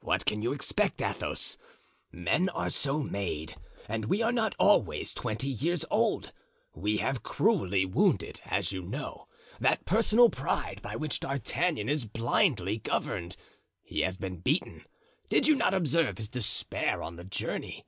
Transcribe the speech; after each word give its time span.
"What 0.00 0.26
can 0.26 0.42
you 0.42 0.52
expect, 0.52 1.00
Athos? 1.00 1.56
Men 2.10 2.48
are 2.48 2.68
so 2.68 3.00
made; 3.00 3.54
and 3.88 4.06
we 4.06 4.20
are 4.20 4.32
not 4.32 4.56
always 4.58 5.12
twenty 5.14 5.46
years 5.50 5.84
old. 5.88 6.32
We 6.74 6.96
have 6.96 7.22
cruelly 7.22 7.84
wounded, 7.84 8.40
as 8.46 8.72
you 8.72 8.82
know, 8.82 9.28
that 9.60 9.84
personal 9.84 10.30
pride 10.30 10.82
by 10.82 10.96
which 10.96 11.20
D'Artagnan 11.20 11.88
is 11.88 12.06
blindly 12.06 12.78
governed. 12.78 13.36
He 13.84 14.00
has 14.00 14.16
been 14.16 14.38
beaten. 14.38 14.84
Did 15.28 15.46
you 15.46 15.54
not 15.54 15.74
observe 15.74 16.18
his 16.18 16.28
despair 16.28 17.00
on 17.00 17.14
the 17.14 17.22
journey? 17.22 17.86